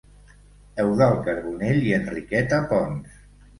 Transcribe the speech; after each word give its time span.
Eudald 0.83 1.19
Carbonell 1.29 1.85
i 1.91 1.95
Enriqueta 2.01 2.63
Pons. 2.75 3.25